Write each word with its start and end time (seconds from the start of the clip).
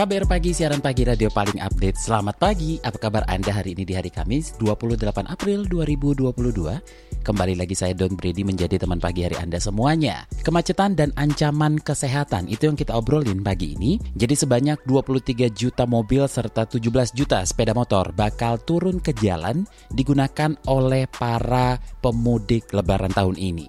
KBR 0.00 0.24
Pagi, 0.24 0.56
siaran 0.56 0.80
pagi 0.80 1.04
radio 1.04 1.28
paling 1.28 1.60
update. 1.60 2.00
Selamat 2.00 2.40
pagi, 2.40 2.80
apa 2.80 2.96
kabar 2.96 3.20
Anda 3.28 3.52
hari 3.52 3.76
ini 3.76 3.84
di 3.84 3.92
hari 3.92 4.08
Kamis 4.08 4.56
28 4.56 5.28
April 5.28 5.68
2022? 5.68 7.20
Kembali 7.20 7.52
lagi 7.52 7.76
saya 7.76 7.92
Don 7.92 8.16
Brady 8.16 8.40
menjadi 8.40 8.80
teman 8.80 8.96
pagi 8.96 9.28
hari 9.28 9.36
Anda 9.36 9.60
semuanya. 9.60 10.24
Kemacetan 10.40 10.96
dan 10.96 11.12
ancaman 11.20 11.76
kesehatan, 11.76 12.48
itu 12.48 12.72
yang 12.72 12.80
kita 12.80 12.96
obrolin 12.96 13.44
pagi 13.44 13.76
ini. 13.76 14.00
Jadi 14.16 14.40
sebanyak 14.40 14.88
23 14.88 15.52
juta 15.52 15.84
mobil 15.84 16.24
serta 16.24 16.64
17 16.64 17.12
juta 17.12 17.44
sepeda 17.44 17.76
motor 17.76 18.16
bakal 18.16 18.56
turun 18.56 19.04
ke 19.04 19.12
jalan 19.12 19.68
digunakan 19.92 20.56
oleh 20.64 21.12
para 21.12 21.76
pemudik 22.00 22.72
lebaran 22.72 23.12
tahun 23.12 23.36
ini. 23.36 23.68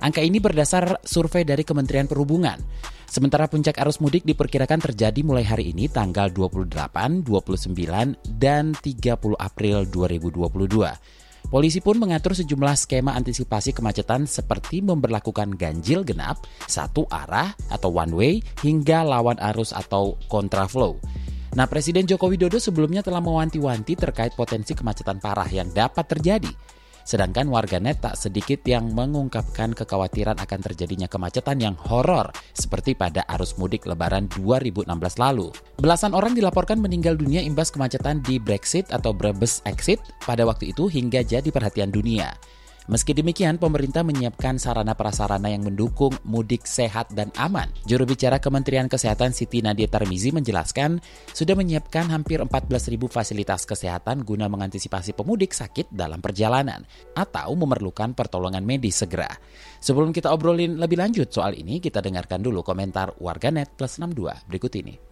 Angka 0.00 0.20
ini 0.20 0.44
berdasar 0.44 1.00
survei 1.08 1.48
dari 1.48 1.64
Kementerian 1.64 2.04
Perhubungan. 2.04 2.60
Sementara 3.10 3.50
puncak 3.50 3.74
arus 3.82 3.98
mudik 3.98 4.22
diperkirakan 4.22 4.78
terjadi 4.78 5.26
mulai 5.26 5.42
hari 5.42 5.74
ini 5.74 5.90
tanggal 5.90 6.30
28, 6.30 7.26
29, 7.26 8.14
dan 8.38 8.70
30 8.70 9.34
April 9.34 9.82
2022. 9.90 11.50
Polisi 11.50 11.82
pun 11.82 11.98
mengatur 11.98 12.38
sejumlah 12.38 12.78
skema 12.78 13.18
antisipasi 13.18 13.74
kemacetan 13.74 14.30
seperti 14.30 14.78
memperlakukan 14.78 15.58
ganjil 15.58 16.06
genap, 16.06 16.38
satu 16.70 17.10
arah 17.10 17.50
atau 17.74 17.90
one 17.90 18.14
way, 18.14 18.32
hingga 18.62 19.02
lawan 19.02 19.42
arus 19.42 19.74
atau 19.74 20.14
kontraflow. 20.30 20.94
Nah, 21.58 21.66
Presiden 21.66 22.06
Joko 22.06 22.30
Widodo 22.30 22.62
sebelumnya 22.62 23.02
telah 23.02 23.18
mewanti-wanti 23.18 23.98
terkait 23.98 24.38
potensi 24.38 24.70
kemacetan 24.70 25.18
parah 25.18 25.50
yang 25.50 25.66
dapat 25.74 26.06
terjadi. 26.06 26.78
Sedangkan 27.10 27.50
warganet 27.50 27.98
tak 27.98 28.14
sedikit 28.14 28.62
yang 28.70 28.94
mengungkapkan 28.94 29.74
kekhawatiran 29.74 30.38
akan 30.38 30.60
terjadinya 30.62 31.10
kemacetan 31.10 31.58
yang 31.58 31.74
horor 31.90 32.30
seperti 32.54 32.94
pada 32.94 33.26
arus 33.34 33.58
mudik 33.58 33.82
lebaran 33.82 34.30
2016 34.30 34.86
lalu. 35.18 35.50
Belasan 35.82 36.14
orang 36.14 36.38
dilaporkan 36.38 36.78
meninggal 36.78 37.18
dunia 37.18 37.42
imbas 37.42 37.74
kemacetan 37.74 38.22
di 38.22 38.38
Brexit 38.38 38.86
atau 38.94 39.10
Brebes 39.10 39.58
Exit 39.66 39.98
pada 40.22 40.46
waktu 40.46 40.70
itu 40.70 40.86
hingga 40.86 41.26
jadi 41.26 41.50
perhatian 41.50 41.90
dunia. 41.90 42.30
Meski 42.90 43.14
demikian, 43.14 43.54
pemerintah 43.54 44.02
menyiapkan 44.02 44.58
sarana 44.58 44.98
prasarana 44.98 45.46
yang 45.46 45.62
mendukung 45.62 46.10
mudik 46.26 46.66
sehat 46.66 47.06
dan 47.14 47.30
aman. 47.38 47.70
Juru 47.86 48.02
bicara 48.02 48.42
Kementerian 48.42 48.90
Kesehatan 48.90 49.30
Siti 49.30 49.62
Nadia 49.62 49.86
Tarmizi 49.86 50.34
menjelaskan, 50.34 50.98
sudah 51.30 51.54
menyiapkan 51.54 52.10
hampir 52.10 52.42
14.000 52.42 52.98
fasilitas 53.06 53.62
kesehatan 53.62 54.26
guna 54.26 54.50
mengantisipasi 54.50 55.14
pemudik 55.14 55.54
sakit 55.54 55.86
dalam 55.94 56.18
perjalanan 56.18 56.82
atau 57.14 57.54
memerlukan 57.54 58.10
pertolongan 58.10 58.66
medis 58.66 59.06
segera. 59.06 59.30
Sebelum 59.78 60.10
kita 60.10 60.34
obrolin 60.34 60.74
lebih 60.74 60.98
lanjut 60.98 61.30
soal 61.30 61.54
ini, 61.54 61.78
kita 61.78 62.02
dengarkan 62.02 62.42
dulu 62.42 62.66
komentar 62.66 63.14
warganet 63.22 63.70
plus 63.78 64.02
62 64.02 64.50
berikut 64.50 64.74
ini. 64.82 65.09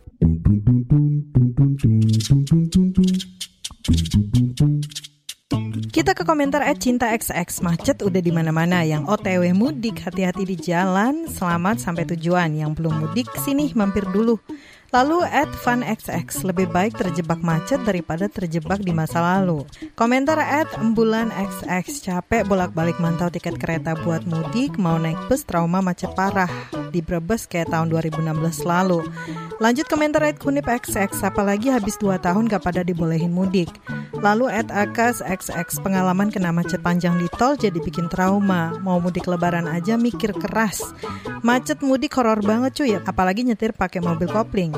Komentar 6.29 6.61
at 6.61 6.77
Cinta 6.77 7.09
XX 7.17 7.49
macet 7.65 8.05
udah 8.05 8.21
di 8.21 8.29
mana-mana. 8.29 8.85
Yang 8.85 9.09
OTW 9.17 9.57
mudik 9.57 10.05
hati-hati 10.05 10.45
di 10.45 10.61
jalan. 10.61 11.25
Selamat 11.25 11.81
sampai 11.81 12.05
tujuan. 12.05 12.53
Yang 12.53 12.77
belum 12.77 13.01
mudik 13.01 13.33
sini 13.41 13.73
mampir 13.73 14.05
dulu. 14.13 14.37
Lalu 14.93 15.25
at 15.25 15.49
FunXX, 15.49 16.45
lebih 16.45 16.69
baik 16.69 17.01
terjebak 17.01 17.41
macet 17.41 17.81
daripada 17.81 18.29
terjebak 18.29 18.85
di 18.85 18.93
masa 18.93 19.25
lalu. 19.25 19.65
Komentar 19.97 20.37
at 20.37 20.69
Embulan 20.77 21.33
XX, 21.33 22.13
capek 22.13 22.45
bolak-balik 22.45 23.01
mantau 23.01 23.33
tiket 23.33 23.57
kereta 23.57 23.97
buat 23.97 24.29
mudik, 24.29 24.77
mau 24.77 25.01
naik 25.01 25.33
bus 25.33 25.49
trauma 25.49 25.81
macet 25.81 26.13
parah 26.13 26.49
di 26.91 27.05
Brebes 27.05 27.49
kayak 27.49 27.73
tahun 27.73 27.93
2016 27.93 28.65
lalu. 28.65 29.05
Lanjut 29.59 29.91
komentar 29.91 30.23
at 30.23 30.39
Kunip 30.39 30.71
XX, 30.71 31.11
apalagi 31.27 31.69
habis 31.73 31.99
2 31.99 32.15
tahun 32.23 32.47
gak 32.47 32.63
pada 32.63 32.87
dibolehin 32.87 33.35
mudik. 33.35 33.69
Lalu 34.19 34.51
at 34.51 34.71
Akas 34.71 35.19
XX, 35.25 35.83
pengalaman 35.83 36.31
kena 36.31 36.55
macet 36.55 36.79
panjang 36.79 37.19
di 37.19 37.27
tol 37.35 37.59
jadi 37.59 37.77
bikin 37.79 38.07
trauma. 38.07 38.79
Mau 38.79 39.03
mudik 39.03 39.27
lebaran 39.27 39.67
aja 39.67 39.99
mikir 39.99 40.31
keras. 40.37 40.95
Macet 41.43 41.83
mudik 41.83 42.15
horor 42.15 42.39
banget 42.39 42.79
cuy, 42.79 42.95
apalagi 42.99 43.43
nyetir 43.43 43.75
pakai 43.75 43.99
mobil 43.99 44.31
kopling. 44.31 44.75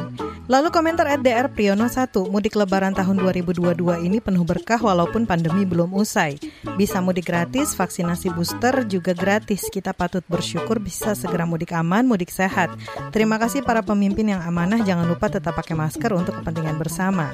Lalu 0.50 0.75
komentar 0.75 1.06
DR 1.22 1.47
Priyono 1.47 1.87
1, 1.87 2.11
mudik 2.27 2.59
lebaran 2.59 2.91
tahun 2.91 3.22
2022 3.22 3.71
ini 4.03 4.19
penuh 4.19 4.43
berkah 4.43 4.83
walaupun 4.83 5.22
pandemi 5.22 5.62
belum 5.62 5.94
usai. 5.94 6.43
Bisa 6.75 6.99
mudik 6.99 7.31
gratis, 7.31 7.78
vaksinasi 7.78 8.34
booster 8.34 8.83
juga 8.91 9.15
gratis. 9.15 9.71
Kita 9.71 9.94
patut 9.94 10.27
bersyukur 10.27 10.83
bisa 10.83 11.15
segera 11.15 11.47
mudik 11.47 11.71
aman, 11.71 12.03
mudik 12.03 12.34
sehat. 12.34 12.75
Terima 13.15 13.38
kasih 13.38 13.62
para 13.62 13.78
pemimpin 13.78 14.34
yang 14.34 14.43
amanah, 14.43 14.83
jangan 14.83 15.06
lupa 15.06 15.31
tetap 15.31 15.55
pakai 15.55 15.78
masker 15.78 16.11
untuk 16.19 16.43
kepentingan 16.43 16.82
bersama. 16.82 17.31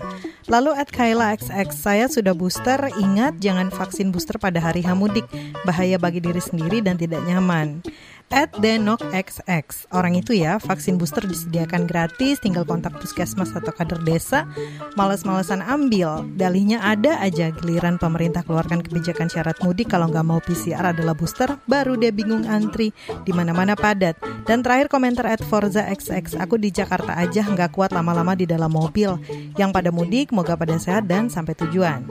Lalu 0.53 0.77
at 0.77 0.93
Kaila 0.93 1.41
XX, 1.41 1.73
saya 1.73 2.13
sudah 2.13 2.37
booster, 2.37 2.77
ingat 3.01 3.41
jangan 3.41 3.73
vaksin 3.73 4.13
booster 4.13 4.37
pada 4.37 4.61
hari 4.61 4.85
hamudik, 4.85 5.25
bahaya 5.65 5.97
bagi 5.97 6.21
diri 6.21 6.45
sendiri 6.45 6.85
dan 6.85 7.01
tidak 7.01 7.25
nyaman. 7.25 7.81
At 8.27 8.51
Denok 8.59 9.07
XX, 9.15 9.87
orang 9.95 10.19
itu 10.19 10.35
ya, 10.35 10.59
vaksin 10.59 10.99
booster 10.99 11.23
disediakan 11.23 11.87
gratis, 11.87 12.43
tinggal 12.43 12.67
kontak 12.67 12.99
puskesmas 12.99 13.55
atau 13.55 13.71
kader 13.71 14.03
desa, 14.03 14.51
males-malesan 14.99 15.63
ambil, 15.63 16.27
dalihnya 16.35 16.83
ada 16.83 17.23
aja 17.23 17.55
giliran 17.55 18.03
pemerintah 18.03 18.43
keluarkan 18.43 18.83
kebijakan 18.83 19.31
syarat 19.31 19.55
mudik. 19.63 19.87
Kalau 19.87 20.11
nggak 20.11 20.27
mau 20.27 20.43
PCR 20.43 20.91
adalah 20.91 21.15
booster, 21.15 21.55
baru 21.71 21.95
dia 21.95 22.11
bingung 22.11 22.51
antri, 22.51 22.91
di 23.23 23.31
mana-mana 23.31 23.79
padat. 23.79 24.19
Dan 24.43 24.67
terakhir 24.67 24.91
komentar 24.91 25.31
at 25.31 25.47
Forza 25.47 25.87
XX, 25.87 26.35
aku 26.43 26.59
di 26.59 26.75
Jakarta 26.75 27.15
aja 27.15 27.47
nggak 27.47 27.79
kuat 27.79 27.95
lama-lama 27.95 28.35
di 28.35 28.51
dalam 28.51 28.75
mobil, 28.75 29.23
yang 29.55 29.71
pada 29.71 29.95
mudik, 29.95 30.35
moga 30.35 30.59
pada 30.59 30.75
sehat 30.83 31.07
dan 31.07 31.31
sampai 31.31 31.55
tujuan. 31.55 32.03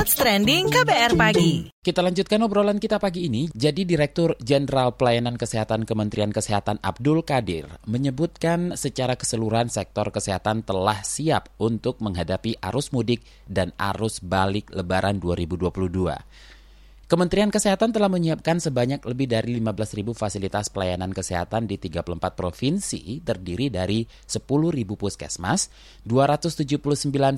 What's 0.00 0.16
Trending 0.16 0.72
KBR 0.72 1.12
Pagi. 1.12 1.68
Kita 1.76 2.00
lanjutkan 2.00 2.40
obrolan 2.40 2.80
kita 2.80 2.96
pagi 2.96 3.28
ini. 3.28 3.52
Jadi 3.52 3.84
Direktur 3.84 4.32
Jenderal 4.40 4.96
Pelayanan 4.96 5.36
Kesehatan 5.36 5.84
Kementerian 5.84 6.32
Kesehatan 6.32 6.80
Abdul 6.80 7.20
Kadir 7.20 7.68
menyebutkan 7.84 8.80
secara 8.80 9.12
keseluruhan 9.12 9.68
sektor 9.68 10.08
kesehatan 10.08 10.64
telah 10.64 11.04
siap 11.04 11.52
untuk 11.60 12.00
menghadapi 12.00 12.56
arus 12.72 12.96
mudik 12.96 13.20
dan 13.44 13.76
arus 13.76 14.24
balik 14.24 14.72
lebaran 14.72 15.20
2022. 15.20 15.68
Kementerian 17.10 17.50
Kesehatan 17.50 17.90
telah 17.90 18.06
menyiapkan 18.06 18.62
sebanyak 18.62 19.02
lebih 19.02 19.26
dari 19.26 19.58
15.000 19.58 20.14
fasilitas 20.14 20.70
pelayanan 20.70 21.10
kesehatan 21.10 21.66
di 21.66 21.74
34 21.74 22.06
provinsi 22.38 23.18
terdiri 23.26 23.66
dari 23.66 24.06
10.000 24.06 24.46
puskesmas, 24.94 25.74
279 26.06 26.78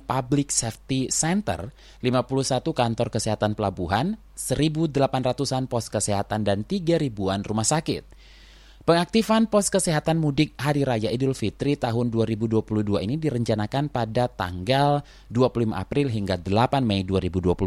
public 0.05 0.53
safety 0.53 1.09
center, 1.09 1.73
51 2.05 2.69
kantor 2.69 3.09
kesehatan 3.09 3.57
pelabuhan, 3.57 4.21
1.800-an 4.37 5.65
pos 5.73 5.89
kesehatan 5.89 6.45
dan 6.45 6.69
3.000-an 6.69 7.41
rumah 7.41 7.65
sakit. 7.65 8.05
Pengaktifan 8.83 9.47
pos 9.47 9.71
kesehatan 9.71 10.19
mudik 10.19 10.59
Hari 10.59 10.83
Raya 10.83 11.07
Idul 11.15 11.39
Fitri 11.39 11.79
tahun 11.79 12.11
2022 12.11 12.99
ini 13.07 13.15
direncanakan 13.15 13.87
pada 13.87 14.27
tanggal 14.27 15.07
25 15.31 15.71
April 15.71 16.11
hingga 16.11 16.35
8 16.35 16.83
Mei 16.83 17.07
2022. 17.07 17.63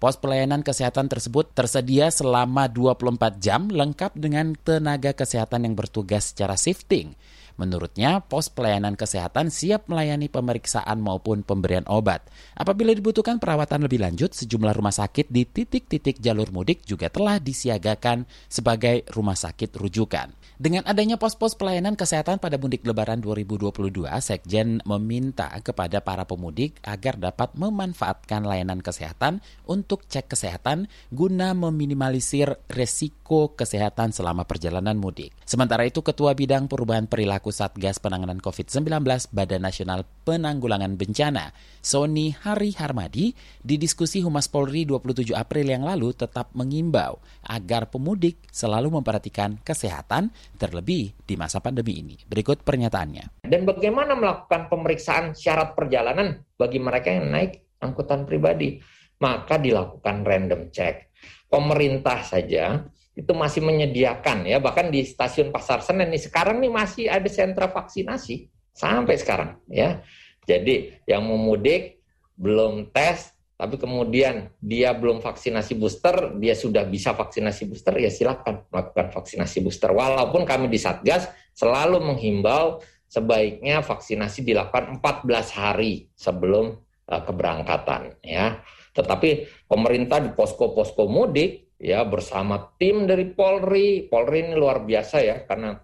Pos 0.00 0.16
pelayanan 0.16 0.64
kesehatan 0.64 1.12
tersebut 1.12 1.52
tersedia 1.52 2.08
selama 2.08 2.64
24 2.72 3.44
jam 3.44 3.68
lengkap 3.68 4.16
dengan 4.16 4.56
tenaga 4.56 5.12
kesehatan 5.12 5.68
yang 5.68 5.76
bertugas 5.76 6.32
secara 6.32 6.56
shifting. 6.56 7.12
Menurutnya, 7.54 8.18
pos 8.18 8.50
pelayanan 8.50 8.98
kesehatan 8.98 9.46
siap 9.46 9.86
melayani 9.86 10.26
pemeriksaan 10.26 10.98
maupun 10.98 11.46
pemberian 11.46 11.86
obat. 11.86 12.26
Apabila 12.58 12.90
dibutuhkan 12.90 13.38
perawatan 13.38 13.86
lebih 13.86 14.02
lanjut, 14.02 14.34
sejumlah 14.34 14.74
rumah 14.74 14.90
sakit 14.90 15.30
di 15.30 15.46
titik-titik 15.46 16.18
jalur 16.18 16.50
mudik 16.50 16.82
juga 16.82 17.06
telah 17.06 17.38
disiagakan 17.38 18.26
sebagai 18.50 19.06
rumah 19.14 19.38
sakit 19.38 19.70
rujukan. 19.78 20.34
Dengan 20.58 20.82
adanya 20.86 21.14
pos-pos 21.14 21.54
pelayanan 21.54 21.94
kesehatan 21.94 22.42
pada 22.42 22.58
mudik 22.58 22.82
lebaran 22.82 23.22
2022, 23.22 24.06
Sekjen 24.18 24.82
meminta 24.82 25.50
kepada 25.62 26.02
para 26.02 26.26
pemudik 26.26 26.82
agar 26.82 27.18
dapat 27.18 27.54
memanfaatkan 27.54 28.42
layanan 28.42 28.82
kesehatan 28.82 29.42
untuk 29.66 30.06
cek 30.10 30.30
kesehatan 30.30 30.90
guna 31.14 31.54
meminimalisir 31.54 32.58
resiko 32.66 33.54
kesehatan 33.54 34.10
selama 34.10 34.42
perjalanan 34.46 34.98
mudik. 34.98 35.30
Sementara 35.44 35.84
itu, 35.84 36.00
Ketua 36.00 36.32
Bidang 36.32 36.72
Perubahan 36.72 37.04
Perilaku 37.04 37.52
Satgas 37.52 38.00
Penanganan 38.00 38.40
COVID-19 38.40 39.04
Badan 39.28 39.60
Nasional 39.60 40.08
Penanggulangan 40.24 40.96
Bencana, 40.96 41.52
Sony 41.84 42.32
Hari 42.32 42.72
Harmadi, 42.80 43.36
di 43.60 43.76
diskusi 43.76 44.24
Humas 44.24 44.48
Polri 44.48 44.88
27 44.88 45.36
April 45.36 45.68
yang 45.68 45.84
lalu 45.84 46.16
tetap 46.16 46.48
mengimbau 46.56 47.20
agar 47.44 47.92
pemudik 47.92 48.40
selalu 48.48 48.96
memperhatikan 48.96 49.60
kesehatan 49.60 50.32
terlebih 50.56 51.12
di 51.28 51.34
masa 51.36 51.60
pandemi 51.60 52.00
ini. 52.00 52.16
Berikut 52.24 52.64
pernyataannya. 52.64 53.44
Dan 53.44 53.68
bagaimana 53.68 54.16
melakukan 54.16 54.72
pemeriksaan 54.72 55.36
syarat 55.36 55.76
perjalanan 55.76 56.40
bagi 56.56 56.80
mereka 56.80 57.12
yang 57.12 57.28
naik 57.28 57.76
angkutan 57.84 58.24
pribadi? 58.24 58.80
Maka 59.20 59.60
dilakukan 59.60 60.24
random 60.24 60.72
check. 60.72 61.12
Pemerintah 61.52 62.24
saja 62.24 62.82
itu 63.14 63.30
masih 63.30 63.62
menyediakan 63.62 64.42
ya 64.42 64.58
bahkan 64.58 64.90
di 64.90 65.06
stasiun 65.06 65.54
Pasar 65.54 65.80
Senen 65.86 66.10
nih 66.10 66.22
sekarang 66.26 66.58
nih 66.58 66.70
masih 66.70 67.06
ada 67.06 67.30
sentra 67.30 67.70
vaksinasi 67.70 68.50
sampai 68.74 69.14
sekarang 69.16 69.50
ya. 69.70 70.02
Jadi 70.44 70.98
yang 71.08 71.24
mau 71.24 71.38
mudik 71.40 72.02
belum 72.36 72.90
tes 72.90 73.34
tapi 73.54 73.78
kemudian 73.78 74.50
dia 74.58 74.90
belum 74.90 75.22
vaksinasi 75.22 75.78
booster, 75.78 76.34
dia 76.42 76.58
sudah 76.58 76.82
bisa 76.90 77.14
vaksinasi 77.14 77.70
booster, 77.70 77.94
ya 78.02 78.10
silakan 78.10 78.66
melakukan 78.66 79.14
vaksinasi 79.14 79.62
booster. 79.62 79.94
Walaupun 79.94 80.42
kami 80.42 80.66
di 80.66 80.76
Satgas 80.76 81.30
selalu 81.54 82.02
menghimbau 82.02 82.82
sebaiknya 83.06 83.78
vaksinasi 83.86 84.42
dilakukan 84.42 84.98
14 84.98 85.54
hari 85.54 86.10
sebelum 86.18 86.82
uh, 87.06 87.22
keberangkatan 87.22 88.18
ya. 88.26 88.58
Tetapi 88.90 89.46
pemerintah 89.70 90.18
di 90.18 90.34
posko-posko 90.34 91.06
mudik 91.06 91.63
ya 91.84 92.00
bersama 92.08 92.72
tim 92.80 93.04
dari 93.04 93.28
Polri, 93.28 94.08
Polri 94.08 94.48
ini 94.48 94.56
luar 94.56 94.80
biasa 94.80 95.20
ya 95.20 95.44
karena 95.44 95.76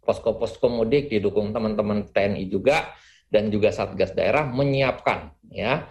posko-posko 0.00 0.72
mudik 0.72 1.12
didukung 1.12 1.52
teman-teman 1.52 2.08
TNI 2.08 2.48
juga 2.48 2.96
dan 3.28 3.52
juga 3.52 3.68
Satgas 3.68 4.16
daerah 4.16 4.48
menyiapkan 4.48 5.36
ya 5.52 5.84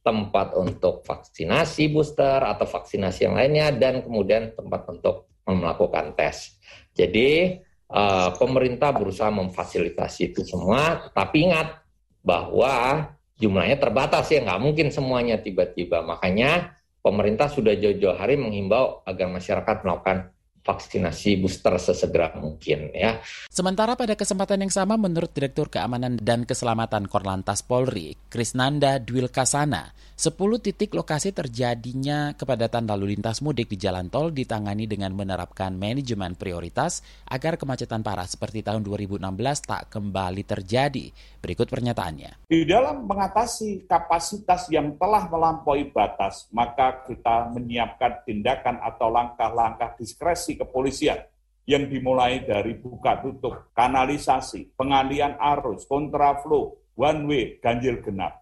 tempat 0.00 0.56
untuk 0.56 1.04
vaksinasi 1.04 1.92
booster 1.92 2.40
atau 2.40 2.64
vaksinasi 2.64 3.28
yang 3.28 3.36
lainnya, 3.36 3.68
dan 3.72 4.00
kemudian 4.00 4.56
tempat 4.56 4.88
untuk 4.88 5.28
melakukan 5.44 6.16
tes. 6.16 6.56
Jadi 6.96 7.60
uh, 7.92 8.32
pemerintah 8.36 8.96
berusaha 8.96 9.28
memfasilitasi 9.28 10.32
itu 10.32 10.40
semua, 10.48 11.12
tapi 11.12 11.52
ingat 11.52 11.84
bahwa 12.24 13.06
jumlahnya 13.36 13.76
terbatas 13.76 14.32
ya, 14.32 14.40
nggak 14.40 14.60
mungkin 14.60 14.88
semuanya 14.88 15.36
tiba-tiba. 15.36 16.00
Makanya 16.00 16.79
pemerintah 17.00 17.48
sudah 17.48 17.76
jauh-jauh 17.76 18.16
hari 18.16 18.36
menghimbau 18.36 19.04
agar 19.04 19.28
masyarakat 19.28 19.76
melakukan 19.84 20.32
vaksinasi 20.60 21.40
booster 21.40 21.76
sesegera 21.80 22.32
mungkin 22.36 22.92
ya. 22.92 23.20
Sementara 23.48 23.96
pada 23.96 24.16
kesempatan 24.16 24.66
yang 24.66 24.72
sama 24.72 25.00
menurut 25.00 25.32
Direktur 25.32 25.72
Keamanan 25.72 26.20
dan 26.20 26.44
Keselamatan 26.44 27.06
Korlantas 27.06 27.64
Polri, 27.64 28.16
Krisnanda 28.28 29.00
Dwilkasana, 29.00 29.92
10 30.20 30.36
titik 30.60 30.92
lokasi 30.92 31.32
terjadinya 31.32 32.36
kepadatan 32.36 32.84
lalu 32.84 33.16
lintas 33.16 33.40
mudik 33.40 33.72
di 33.72 33.80
jalan 33.80 34.12
tol 34.12 34.28
ditangani 34.28 34.84
dengan 34.84 35.16
menerapkan 35.16 35.72
manajemen 35.72 36.36
prioritas 36.36 37.00
agar 37.24 37.56
kemacetan 37.56 38.04
parah 38.04 38.28
seperti 38.28 38.60
tahun 38.60 38.84
2016 38.84 39.16
tak 39.64 39.88
kembali 39.88 40.42
terjadi. 40.44 41.08
Berikut 41.40 41.72
pernyataannya. 41.72 42.44
Di 42.52 42.68
dalam 42.68 43.08
mengatasi 43.08 43.88
kapasitas 43.88 44.68
yang 44.68 45.00
telah 45.00 45.24
melampaui 45.30 45.88
batas, 45.88 46.52
maka 46.52 47.00
kita 47.08 47.48
menyiapkan 47.56 48.20
tindakan 48.28 48.76
atau 48.84 49.08
langkah-langkah 49.08 49.96
diskresi 49.96 50.49
kepolisian 50.58 51.20
yang 51.68 51.86
dimulai 51.86 52.42
dari 52.42 52.74
buka 52.78 53.20
tutup, 53.22 53.70
kanalisasi, 53.76 54.74
pengalian 54.74 55.38
arus, 55.38 55.86
kontraflow, 55.86 56.78
one 56.96 57.22
way, 57.28 57.44
ganjil 57.62 58.02
genap 58.02 58.40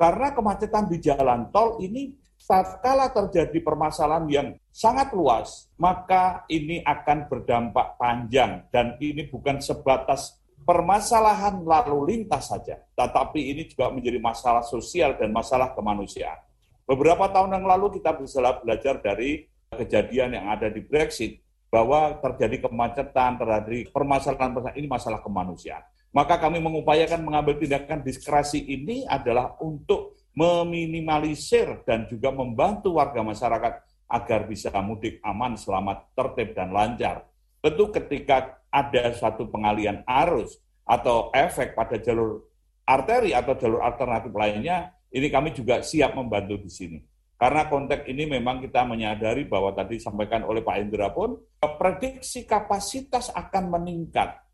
karena 0.00 0.32
kemacetan 0.32 0.88
di 0.88 0.96
jalan 0.96 1.52
tol 1.52 1.76
ini 1.84 2.16
tatkala 2.40 3.12
terjadi 3.12 3.60
permasalahan 3.60 4.24
yang 4.32 4.48
sangat 4.72 5.12
luas, 5.12 5.68
maka 5.76 6.48
ini 6.48 6.80
akan 6.80 7.28
berdampak 7.28 8.00
panjang 8.00 8.64
dan 8.72 8.96
ini 8.96 9.28
bukan 9.28 9.60
sebatas 9.60 10.40
permasalahan 10.64 11.60
lalu 11.60 12.16
lintas 12.16 12.48
saja, 12.48 12.80
tetapi 12.96 13.52
ini 13.52 13.68
juga 13.68 13.92
menjadi 13.92 14.16
masalah 14.16 14.64
sosial 14.64 15.20
dan 15.20 15.36
masalah 15.36 15.76
kemanusiaan. 15.76 16.40
Beberapa 16.88 17.28
tahun 17.28 17.60
yang 17.60 17.68
lalu 17.68 18.00
kita 18.00 18.16
bisa 18.16 18.40
belajar 18.40 19.04
dari 19.04 19.44
kejadian 19.68 20.32
yang 20.32 20.48
ada 20.48 20.72
di 20.72 20.80
Brexit 20.80 21.44
bahwa 21.70 22.18
terjadi 22.18 22.66
kemacetan, 22.66 23.38
terjadi 23.38 23.88
permasalahan-permasalahan 23.94 24.76
ini 24.76 24.88
masalah 24.90 25.22
kemanusiaan. 25.22 25.86
Maka 26.10 26.42
kami 26.42 26.58
mengupayakan 26.58 27.22
mengambil 27.22 27.54
tindakan 27.62 28.02
diskresi 28.02 28.58
ini 28.66 29.06
adalah 29.06 29.54
untuk 29.62 30.18
meminimalisir 30.34 31.86
dan 31.86 32.10
juga 32.10 32.34
membantu 32.34 32.98
warga 32.98 33.22
masyarakat 33.22 33.86
agar 34.10 34.40
bisa 34.50 34.74
mudik 34.82 35.22
aman, 35.22 35.54
selamat, 35.54 36.10
tertib, 36.18 36.58
dan 36.58 36.74
lancar. 36.74 37.30
Tentu 37.62 37.94
ketika 37.94 38.58
ada 38.66 39.14
suatu 39.14 39.46
pengalian 39.46 40.02
arus 40.02 40.58
atau 40.82 41.30
efek 41.30 41.78
pada 41.78 41.94
jalur 42.02 42.42
arteri 42.82 43.30
atau 43.30 43.54
jalur 43.54 43.86
alternatif 43.86 44.34
lainnya, 44.34 44.90
ini 45.14 45.30
kami 45.30 45.54
juga 45.54 45.86
siap 45.86 46.18
membantu 46.18 46.58
di 46.58 46.70
sini. 46.70 46.98
Karena 47.40 47.64
konteks 47.72 48.04
ini 48.04 48.28
memang 48.28 48.60
kita 48.60 48.84
menyadari 48.84 49.48
bahwa 49.48 49.72
tadi 49.72 49.96
disampaikan 49.96 50.44
oleh 50.44 50.60
Pak 50.60 50.76
Indra 50.76 51.08
pun, 51.08 51.40
prediksi 51.80 52.44
kapasitas 52.44 53.32
akan 53.32 53.80
meningkat 53.80 54.50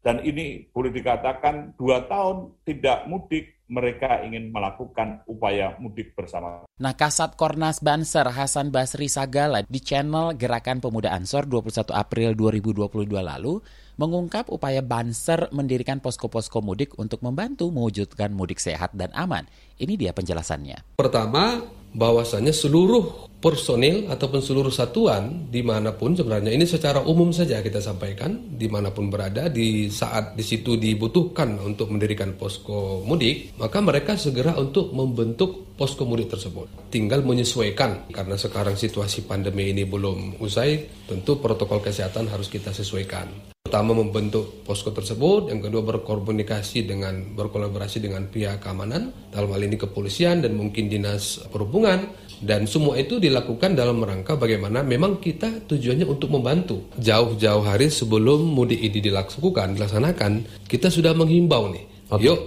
dan 0.00 0.24
ini 0.24 0.64
boleh 0.72 0.88
dikatakan 0.96 1.76
dua 1.76 2.08
tahun 2.08 2.64
tidak 2.64 3.04
mudik, 3.04 3.60
mereka 3.68 4.24
ingin 4.24 4.48
melakukan 4.48 5.20
upaya 5.28 5.76
mudik 5.76 6.16
bersama. 6.16 6.64
Nah, 6.80 6.96
Kasat 6.96 7.36
Kornas 7.36 7.84
Banser 7.84 8.24
Hasan 8.32 8.72
Basri 8.72 9.12
Sagala 9.12 9.60
di 9.68 9.76
channel 9.84 10.32
Gerakan 10.40 10.80
Pemuda 10.80 11.12
Ansor 11.12 11.44
21 11.44 11.92
April 11.92 12.32
2022 12.32 13.12
lalu 13.12 13.60
mengungkap 14.00 14.48
upaya 14.48 14.80
Banser 14.80 15.52
mendirikan 15.52 16.00
posko-posko 16.00 16.64
mudik 16.64 16.96
untuk 16.96 17.20
membantu 17.20 17.68
mewujudkan 17.68 18.32
mudik 18.32 18.56
sehat 18.56 18.96
dan 18.96 19.12
aman. 19.12 19.44
Ini 19.76 20.00
dia 20.00 20.16
penjelasannya. 20.16 20.96
Pertama, 20.96 21.60
bahwasannya 21.94 22.54
seluruh 22.54 23.30
personil 23.40 24.04
ataupun 24.12 24.44
seluruh 24.44 24.68
satuan 24.68 25.48
di 25.48 25.64
mana 25.64 25.96
pun 25.96 26.12
sebenarnya 26.12 26.52
ini 26.52 26.68
secara 26.68 27.00
umum 27.00 27.32
saja 27.32 27.64
kita 27.64 27.80
sampaikan 27.80 28.36
di 28.52 28.68
mana 28.68 28.92
pun 28.92 29.08
berada 29.08 29.48
di 29.48 29.88
saat 29.88 30.36
di 30.36 30.44
situ 30.44 30.76
dibutuhkan 30.76 31.56
untuk 31.56 31.88
mendirikan 31.88 32.36
posko 32.36 33.00
mudik 33.00 33.56
maka 33.56 33.80
mereka 33.80 34.20
segera 34.20 34.52
untuk 34.60 34.92
membentuk 34.92 35.72
posko 35.80 36.04
mudik 36.04 36.28
tersebut. 36.28 36.68
Tinggal 36.92 37.24
menyesuaikan 37.24 38.12
karena 38.12 38.36
sekarang 38.36 38.76
situasi 38.76 39.24
pandemi 39.24 39.72
ini 39.72 39.88
belum 39.88 40.36
usai 40.44 41.08
tentu 41.08 41.40
protokol 41.40 41.80
kesehatan 41.80 42.28
harus 42.28 42.52
kita 42.52 42.76
sesuaikan 42.76 43.50
pertama 43.70 43.94
membentuk 43.94 44.66
posko 44.66 44.90
tersebut 44.90 45.54
yang 45.54 45.62
kedua 45.62 45.86
berkomunikasi 45.86 46.90
dengan 46.90 47.38
berkolaborasi 47.38 48.02
dengan 48.02 48.26
pihak 48.26 48.58
keamanan 48.58 49.14
dalam 49.30 49.46
hal 49.54 49.62
ini 49.62 49.78
kepolisian 49.78 50.42
dan 50.42 50.58
mungkin 50.58 50.90
dinas 50.90 51.38
perhubungan 51.54 52.10
dan 52.42 52.66
semua 52.66 52.98
itu 52.98 53.22
dilakukan 53.22 53.78
dalam 53.78 54.02
rangka 54.02 54.34
bagaimana 54.34 54.82
memang 54.82 55.22
kita 55.22 55.70
tujuannya 55.70 56.02
untuk 56.02 56.34
membantu. 56.34 56.82
Jauh-jauh 56.98 57.62
hari 57.62 57.94
sebelum 57.94 58.42
mudik 58.42 58.82
ini 58.82 58.98
dilakukan, 58.98 59.78
dilaksanakan, 59.78 60.66
kita 60.66 60.90
sudah 60.90 61.14
menghimbau 61.14 61.70
nih. 61.70 62.10
Okay. 62.10 62.26
Yuk, 62.26 62.40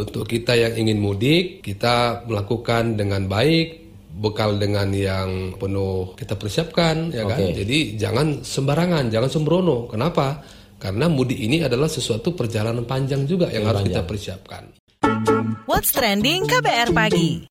untuk 0.00 0.24
kita 0.24 0.56
yang 0.56 0.80
ingin 0.80 0.96
mudik, 0.96 1.60
kita 1.60 2.24
melakukan 2.24 2.96
dengan 2.96 3.28
baik, 3.28 3.90
bekal 4.22 4.54
dengan 4.54 4.94
yang 4.94 5.58
penuh 5.58 6.14
kita 6.14 6.38
persiapkan, 6.38 7.10
ya 7.10 7.26
kan? 7.26 7.42
Jadi 7.50 7.98
jangan 7.98 8.46
sembarangan, 8.46 9.10
jangan 9.10 9.30
sembrono. 9.34 9.90
Kenapa? 9.90 10.46
Karena 10.80 11.12
mudik 11.12 11.36
ini 11.36 11.60
adalah 11.60 11.92
sesuatu 11.92 12.32
perjalanan 12.32 12.88
panjang 12.88 13.28
juga 13.28 13.52
yang, 13.52 13.60
yang 13.60 13.64
harus 13.68 13.84
panjang. 13.84 14.00
kita 14.00 14.08
persiapkan. 14.08 14.62
What's 15.68 15.92
trending 15.92 16.48
KBR 16.48 16.96
pagi? 16.96 17.44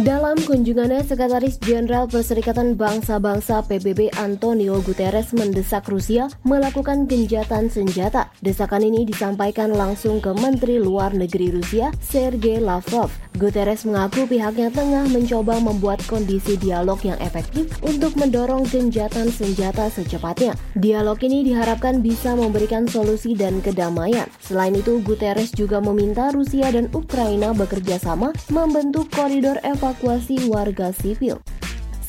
Dalam 0.00 0.40
kunjungannya, 0.40 1.04
Sekretaris 1.04 1.60
Jenderal 1.60 2.08
Perserikatan 2.08 2.80
Bangsa-Bangsa 2.80 3.60
PBB 3.68 4.08
Antonio 4.16 4.80
Guterres 4.80 5.36
mendesak 5.36 5.84
Rusia 5.84 6.32
melakukan 6.48 7.04
genjatan 7.04 7.68
senjata. 7.68 8.32
Desakan 8.40 8.88
ini 8.88 9.04
disampaikan 9.04 9.68
langsung 9.68 10.16
ke 10.24 10.32
Menteri 10.32 10.80
Luar 10.80 11.12
Negeri 11.12 11.52
Rusia, 11.52 11.92
Sergei 12.00 12.56
Lavrov. 12.56 13.12
Guterres 13.36 13.84
mengaku 13.84 14.24
pihaknya 14.24 14.72
tengah 14.72 15.04
mencoba 15.12 15.60
membuat 15.60 16.00
kondisi 16.08 16.56
dialog 16.56 16.96
yang 17.04 17.20
efektif 17.20 17.68
untuk 17.84 18.16
mendorong 18.16 18.64
genjatan 18.64 19.28
senjata 19.28 19.92
secepatnya. 19.92 20.56
Dialog 20.72 21.20
ini 21.20 21.44
diharapkan 21.44 22.00
bisa 22.00 22.32
memberikan 22.32 22.88
solusi 22.88 23.36
dan 23.36 23.60
kedamaian. 23.60 24.24
Selain 24.40 24.72
itu, 24.72 25.04
Guterres 25.04 25.52
juga 25.52 25.84
meminta 25.84 26.32
Rusia 26.32 26.72
dan 26.72 26.88
Ukraina 26.96 27.52
bekerja 27.52 28.00
sama 28.00 28.32
membentuk 28.48 29.12
koridor 29.12 29.60
evakuasi 29.60 29.81
evakuasi 29.82 30.46
warga 30.46 30.94
sipil. 30.94 31.42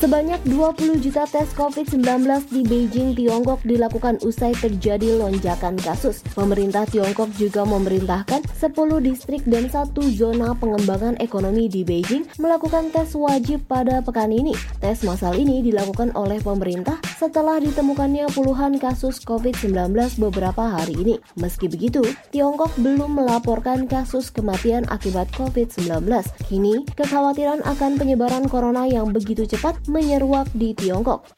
Sebanyak 0.04 0.44
20 0.52 1.00
juta 1.00 1.24
tes 1.24 1.48
COVID-19 1.56 2.04
di 2.52 2.68
Beijing, 2.68 3.16
Tiongkok 3.16 3.64
dilakukan 3.64 4.20
usai 4.20 4.52
terjadi 4.52 5.16
lonjakan 5.16 5.80
kasus. 5.80 6.20
Pemerintah 6.36 6.84
Tiongkok 6.84 7.32
juga 7.40 7.64
memerintahkan 7.64 8.44
10 8.44 9.00
distrik 9.00 9.48
dan 9.48 9.72
satu 9.72 10.04
zona 10.12 10.60
pengembangan 10.60 11.16
ekonomi 11.24 11.72
di 11.72 11.88
Beijing 11.88 12.28
melakukan 12.36 12.92
tes 12.92 13.16
wajib 13.16 13.64
pada 13.64 14.04
pekan 14.04 14.36
ini. 14.36 14.52
Tes 14.84 15.08
massal 15.08 15.40
ini 15.40 15.64
dilakukan 15.64 16.12
oleh 16.20 16.44
pemerintah 16.44 17.00
setelah 17.16 17.64
ditemukannya 17.64 18.28
puluhan 18.36 18.84
kasus 18.84 19.24
COVID-19 19.24 19.96
beberapa 20.20 20.68
hari 20.68 21.00
ini. 21.00 21.16
Meski 21.40 21.72
begitu, 21.72 22.04
Tiongkok 22.36 22.76
belum 22.76 23.24
melaporkan 23.24 23.88
kasus 23.88 24.36
kematian 24.36 24.84
akibat 24.92 25.32
COVID-19. 25.40 26.12
Kini, 26.52 26.84
kekhawatiran 26.92 27.64
akan 27.64 27.96
penyebaran 27.96 28.52
corona 28.52 28.84
yang 28.84 29.16
begitu 29.16 29.48
cepat 29.48 29.80
menyeruak 29.94 30.50
di 30.58 30.74
Tiongkok. 30.74 31.30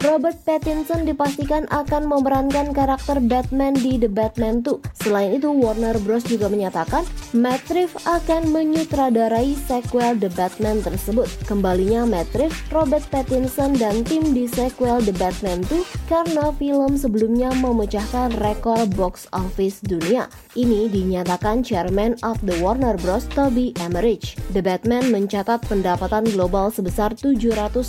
Robert 0.00 0.40
Pattinson 0.48 1.04
dipastikan 1.04 1.68
akan 1.68 2.08
memerankan 2.08 2.72
karakter 2.72 3.20
Batman 3.20 3.76
di 3.76 4.00
The 4.00 4.08
Batman 4.08 4.64
2. 4.64 4.80
Selain 5.04 5.36
itu, 5.36 5.52
Warner 5.52 6.00
Bros. 6.00 6.24
juga 6.24 6.48
menyatakan 6.48 7.04
Matt 7.36 7.68
Reeves 7.68 8.00
akan 8.08 8.48
menyutradarai 8.48 9.52
sequel 9.68 10.16
The 10.16 10.32
Batman 10.32 10.80
tersebut. 10.80 11.28
Kembalinya 11.44 12.08
Matt 12.08 12.32
Reeves, 12.32 12.56
Robert 12.72 13.04
Pattinson, 13.12 13.76
dan 13.76 14.00
tim 14.08 14.32
di 14.32 14.48
sequel 14.48 15.04
The 15.04 15.12
Batman 15.20 15.60
2 15.68 16.08
karena 16.08 16.48
film 16.56 16.96
sebelumnya 16.96 17.52
memecahkan 17.60 18.40
rekor 18.40 18.88
box 18.96 19.28
office 19.36 19.84
dunia. 19.84 20.32
Ini 20.56 20.88
dinyatakan 20.88 21.60
Chairman 21.60 22.16
of 22.24 22.40
the 22.42 22.56
Warner 22.64 22.96
Bros. 22.98 23.28
Toby 23.36 23.76
Emmerich. 23.84 24.34
The 24.56 24.64
Batman 24.64 25.12
mencatat 25.12 25.62
pendapatan 25.68 26.24
global 26.32 26.72
sebesar 26.72 27.12
759 27.14 27.84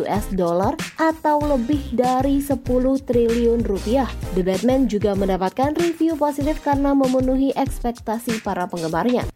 US 0.00 0.24
dollar 0.38 0.78
atau 1.02 1.42
lebih 1.42 1.82
dari 1.90 2.38
10 2.38 2.62
triliun 3.02 3.66
rupiah. 3.66 4.06
The 4.38 4.46
Batman 4.46 4.86
juga 4.86 5.18
mendapatkan 5.18 5.74
review 5.74 6.14
positif 6.14 6.62
karena 6.62 6.94
memenuhi 6.94 7.50
ekspektasi 7.58 8.46
para 8.46 8.70
penggemarnya. 8.70 9.26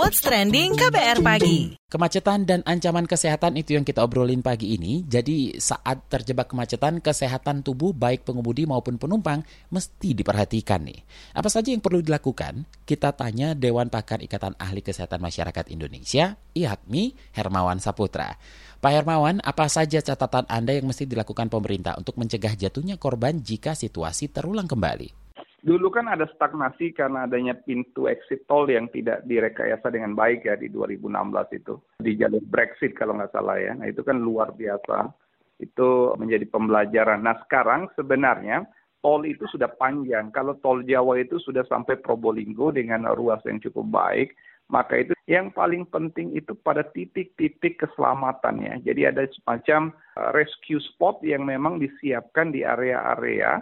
What's 0.00 0.24
Trending 0.24 0.80
KBR 0.80 1.20
Pagi 1.20 1.76
Kemacetan 1.76 2.48
dan 2.48 2.64
ancaman 2.64 3.04
kesehatan 3.04 3.60
itu 3.60 3.76
yang 3.76 3.84
kita 3.84 4.00
obrolin 4.00 4.40
pagi 4.40 4.72
ini. 4.72 5.04
Jadi 5.04 5.60
saat 5.60 6.08
terjebak 6.08 6.48
kemacetan, 6.48 7.04
kesehatan 7.04 7.60
tubuh 7.60 7.92
baik 7.92 8.24
pengemudi 8.24 8.64
maupun 8.64 8.96
penumpang 8.96 9.44
mesti 9.68 10.16
diperhatikan 10.16 10.88
nih. 10.88 11.04
Apa 11.36 11.52
saja 11.52 11.68
yang 11.68 11.84
perlu 11.84 12.00
dilakukan? 12.00 12.64
Kita 12.88 13.12
tanya 13.12 13.52
Dewan 13.52 13.92
Pakar 13.92 14.24
Ikatan 14.24 14.56
Ahli 14.56 14.80
Kesehatan 14.80 15.20
Masyarakat 15.20 15.68
Indonesia, 15.68 16.32
IHAKMI, 16.56 17.36
Hermawan 17.36 17.84
Saputra. 17.84 18.40
Pak 18.80 18.92
Hermawan, 18.96 19.44
apa 19.44 19.68
saja 19.68 20.00
catatan 20.00 20.48
Anda 20.48 20.80
yang 20.80 20.88
mesti 20.88 21.04
dilakukan 21.04 21.52
pemerintah 21.52 22.00
untuk 22.00 22.16
mencegah 22.16 22.56
jatuhnya 22.56 22.96
korban 22.96 23.44
jika 23.44 23.76
situasi 23.76 24.32
terulang 24.32 24.64
kembali? 24.64 25.29
Dulu 25.60 25.92
kan 25.92 26.08
ada 26.08 26.24
stagnasi 26.32 26.96
karena 26.96 27.28
adanya 27.28 27.52
pintu 27.52 28.08
exit 28.08 28.48
tol 28.48 28.64
yang 28.64 28.88
tidak 28.88 29.20
direkayasa 29.28 29.92
dengan 29.92 30.16
baik 30.16 30.48
ya 30.48 30.56
di 30.56 30.72
2016 30.72 31.60
itu. 31.60 31.74
Di 32.00 32.16
jalur 32.16 32.40
Brexit 32.48 32.96
kalau 32.96 33.20
nggak 33.20 33.32
salah 33.36 33.60
ya. 33.60 33.76
Nah 33.76 33.84
itu 33.84 34.00
kan 34.00 34.16
luar 34.16 34.56
biasa. 34.56 35.12
Itu 35.60 36.16
menjadi 36.16 36.48
pembelajaran. 36.48 37.20
Nah 37.20 37.36
sekarang 37.44 37.92
sebenarnya 37.92 38.64
tol 39.04 39.28
itu 39.28 39.44
sudah 39.52 39.68
panjang. 39.76 40.32
Kalau 40.32 40.56
tol 40.64 40.80
Jawa 40.80 41.20
itu 41.20 41.36
sudah 41.36 41.64
sampai 41.68 42.00
Probolinggo 42.00 42.72
dengan 42.72 43.04
ruas 43.12 43.44
yang 43.44 43.60
cukup 43.60 43.84
baik. 43.92 44.32
Maka 44.70 45.02
itu 45.02 45.12
yang 45.26 45.50
paling 45.50 45.82
penting 45.90 46.30
itu 46.38 46.54
pada 46.54 46.86
titik-titik 46.94 47.82
keselamatan 47.82 48.62
ya. 48.62 48.74
Jadi 48.86 49.02
ada 49.02 49.26
semacam 49.42 49.90
uh, 50.14 50.30
rescue 50.30 50.78
spot 50.78 51.18
yang 51.26 51.42
memang 51.42 51.82
disiapkan 51.82 52.54
di 52.54 52.62
area-area 52.62 53.58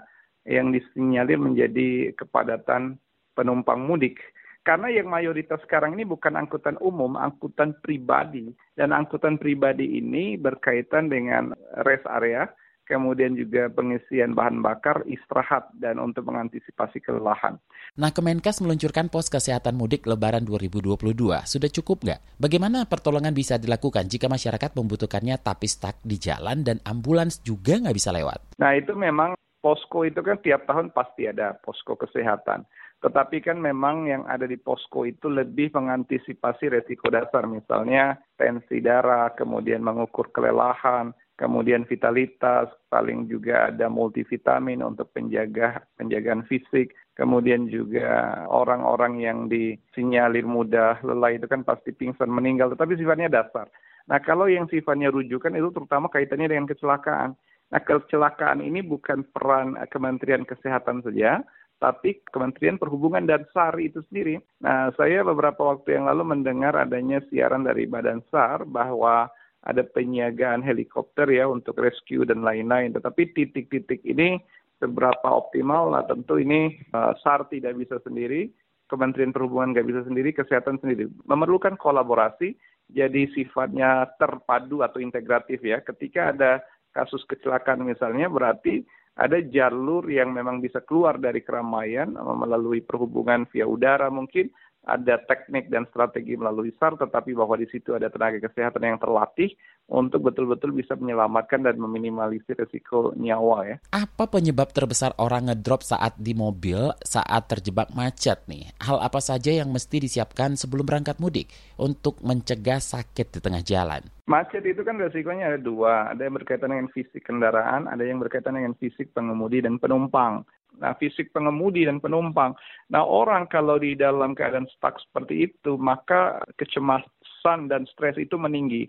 yang 0.49 0.73
disinyalir 0.73 1.37
menjadi 1.37 2.17
kepadatan 2.17 2.97
penumpang 3.37 3.85
mudik. 3.85 4.17
Karena 4.65 4.93
yang 4.93 5.09
mayoritas 5.09 5.61
sekarang 5.65 5.97
ini 5.97 6.05
bukan 6.05 6.37
angkutan 6.37 6.77
umum, 6.81 7.17
angkutan 7.17 7.77
pribadi. 7.81 8.53
Dan 8.77 8.93
angkutan 8.93 9.41
pribadi 9.41 9.97
ini 9.97 10.37
berkaitan 10.37 11.09
dengan 11.09 11.57
rest 11.89 12.05
area, 12.05 12.49
kemudian 12.85 13.33
juga 13.33 13.73
pengisian 13.73 14.37
bahan 14.37 14.61
bakar, 14.61 15.05
istirahat, 15.09 15.73
dan 15.77 15.97
untuk 15.97 16.29
mengantisipasi 16.29 17.01
kelelahan. 17.01 17.57
Nah, 17.97 18.13
Kemenkes 18.13 18.61
meluncurkan 18.61 19.09
pos 19.09 19.33
kesehatan 19.33 19.73
mudik 19.73 20.05
Lebaran 20.05 20.45
2022. 20.45 21.01
Sudah 21.49 21.71
cukup 21.73 22.05
nggak? 22.05 22.21
Bagaimana 22.37 22.85
pertolongan 22.85 23.33
bisa 23.33 23.57
dilakukan 23.57 24.05
jika 24.05 24.29
masyarakat 24.29 24.77
membutuhkannya 24.77 25.41
tapi 25.41 25.65
stuck 25.65 25.97
di 26.05 26.21
jalan 26.21 26.61
dan 26.61 26.77
ambulans 26.85 27.41
juga 27.41 27.81
nggak 27.81 27.97
bisa 27.97 28.13
lewat? 28.13 28.61
Nah, 28.61 28.77
itu 28.77 28.93
memang 28.93 29.33
posko 29.59 30.07
itu 30.07 30.23
kan 30.23 30.39
tiap 30.41 30.65
tahun 30.67 30.95
pasti 30.95 31.27
ada 31.27 31.59
posko 31.59 31.99
kesehatan. 31.99 32.67
Tetapi 32.99 33.47
kan 33.47 33.63
memang 33.63 34.11
yang 34.11 34.27
ada 34.27 34.43
di 34.43 34.59
posko 34.59 35.07
itu 35.07 35.31
lebih 35.31 35.71
mengantisipasi 35.71 36.67
resiko 36.67 37.07
dasar, 37.15 37.47
misalnya 37.47 38.19
tensi 38.35 38.83
darah, 38.83 39.31
kemudian 39.39 39.87
mengukur 39.87 40.35
kelelahan, 40.35 41.15
kemudian 41.39 41.87
vitalitas, 41.87 42.67
paling 42.91 43.31
juga 43.31 43.71
ada 43.71 43.87
multivitamin 43.87 44.83
untuk 44.83 45.15
penjaga 45.15 45.87
penjagaan 45.95 46.43
fisik, 46.51 46.91
kemudian 47.15 47.71
juga 47.71 48.43
orang-orang 48.51 49.23
yang 49.23 49.39
disinyalir 49.47 50.43
mudah 50.43 50.99
lelah 51.07 51.39
itu 51.39 51.47
kan 51.47 51.63
pasti 51.63 51.95
pingsan 51.95 52.27
meninggal, 52.27 52.75
tetapi 52.75 52.99
sifatnya 52.99 53.31
dasar. 53.31 53.71
Nah 54.11 54.19
kalau 54.19 54.51
yang 54.51 54.67
sifatnya 54.67 55.15
rujukan 55.15 55.55
itu 55.55 55.71
terutama 55.71 56.11
kaitannya 56.11 56.51
dengan 56.51 56.67
kecelakaan. 56.67 57.39
Nah, 57.69 57.81
kecelakaan 57.85 58.65
ini 58.65 58.81
bukan 58.81 59.29
peran 59.29 59.77
Kementerian 59.93 60.49
Kesehatan 60.49 61.05
saja, 61.05 61.45
tapi 61.79 62.19
Kementerian 62.33 62.81
Perhubungan 62.81 63.29
dan 63.29 63.45
SAR 63.53 63.77
itu 63.79 64.01
sendiri. 64.09 64.41
Nah, 64.65 64.91
saya 64.97 65.21
beberapa 65.23 65.63
waktu 65.77 66.01
yang 66.01 66.09
lalu 66.09 66.33
mendengar 66.33 66.75
adanya 66.75 67.23
siaran 67.29 67.69
dari 67.69 67.85
Badan 67.85 68.25
SAR 68.33 68.65
bahwa 68.65 69.29
ada 69.67 69.83
penyiagaan 69.85 70.65
helikopter 70.65 71.29
ya 71.29 71.45
untuk 71.45 71.77
rescue 71.79 72.25
dan 72.25 72.41
lain-lain. 72.41 72.95
Tetapi 72.95 73.37
titik-titik 73.37 74.01
ini 74.07 74.41
seberapa 74.79 75.27
optimal, 75.27 75.91
nah 75.91 76.07
tentu 76.07 76.39
ini 76.39 76.79
uh, 76.95 77.13
SAR 77.21 77.51
tidak 77.51 77.75
bisa 77.77 77.99
sendiri, 78.07 78.49
Kementerian 78.89 79.35
Perhubungan 79.37 79.77
nggak 79.77 79.89
bisa 79.91 80.01
sendiri, 80.09 80.33
kesehatan 80.33 80.81
sendiri. 80.81 81.11
Memerlukan 81.29 81.77
kolaborasi, 81.77 82.57
jadi 82.89 83.29
sifatnya 83.37 84.09
terpadu 84.17 84.81
atau 84.81 84.97
integratif 85.03 85.61
ya. 85.61 85.85
Ketika 85.85 86.33
ada 86.33 86.65
kasus 86.99 87.23
kecelakaan 87.31 87.87
misalnya 87.87 88.27
berarti 88.27 88.83
ada 89.15 89.39
jalur 89.39 90.03
yang 90.11 90.35
memang 90.35 90.59
bisa 90.59 90.83
keluar 90.83 91.15
dari 91.15 91.43
keramaian 91.47 92.11
melalui 92.15 92.83
perhubungan 92.83 93.47
via 93.51 93.67
udara 93.67 94.11
mungkin 94.11 94.51
ada 94.89 95.21
teknik 95.29 95.69
dan 95.69 95.85
strategi 95.93 96.35
melalui 96.35 96.73
SAR, 96.81 96.97
tetapi 96.97 97.37
bahwa 97.37 97.61
di 97.61 97.69
situ 97.69 97.93
ada 97.93 98.09
tenaga 98.09 98.41
kesehatan 98.41 98.81
yang 98.81 98.99
terlatih 98.99 99.53
untuk 99.89 100.29
betul-betul 100.29 100.73
bisa 100.73 100.97
menyelamatkan 100.97 101.65
dan 101.65 101.77
meminimalisir 101.81 102.57
risiko 102.57 103.13
nyawa 103.17 103.69
ya. 103.69 103.77
Apa 103.93 104.29
penyebab 104.29 104.73
terbesar 104.73 105.17
orang 105.21 105.49
ngedrop 105.49 105.85
saat 105.85 106.17
di 106.17 106.33
mobil 106.33 106.93
saat 107.05 107.49
terjebak 107.49 107.93
macet 107.93 108.45
nih? 108.49 108.69
Hal 108.81 109.01
apa 109.01 109.21
saja 109.21 109.53
yang 109.53 109.69
mesti 109.73 110.01
disiapkan 110.01 110.57
sebelum 110.57 110.85
berangkat 110.85 111.21
mudik 111.21 111.53
untuk 111.81 112.21
mencegah 112.25 112.81
sakit 112.81 113.37
di 113.37 113.41
tengah 113.41 113.65
jalan? 113.65 114.03
Macet 114.29 114.61
itu 114.69 114.85
kan 114.85 115.01
risikonya 115.01 115.57
ada 115.57 115.61
dua, 115.61 116.13
ada 116.13 116.21
yang 116.21 116.37
berkaitan 116.37 116.69
dengan 116.69 116.93
fisik 116.93 117.25
kendaraan, 117.25 117.89
ada 117.89 118.05
yang 118.05 118.21
berkaitan 118.21 118.61
dengan 118.61 118.77
fisik 118.77 119.17
pengemudi 119.17 119.65
dan 119.65 119.81
penumpang. 119.81 120.45
Nah, 120.79 120.95
fisik 120.97 121.35
pengemudi 121.35 121.85
dan 121.85 121.99
penumpang. 121.99 122.55
Nah, 122.91 123.03
orang 123.03 123.51
kalau 123.51 123.79
di 123.79 123.99
dalam 123.99 124.33
keadaan 124.33 124.71
stuck 124.71 124.99
seperti 124.99 125.51
itu, 125.51 125.75
maka 125.77 126.43
kecemasan 126.57 127.67
dan 127.67 127.85
stres 127.91 128.15
itu 128.19 128.39
meninggi. 128.39 128.87